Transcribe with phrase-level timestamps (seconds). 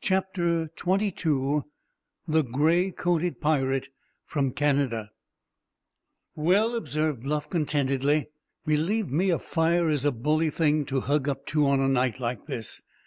[0.00, 1.60] CHAPTER XXII
[2.26, 3.90] THE GRAY COATED PIRATE
[4.24, 5.10] FROM CANADA
[6.34, 8.28] "Well," observed Bluff contentedly,
[8.64, 12.18] "believe me, a fire is a bully thing to hug up to on a night
[12.18, 12.80] like this.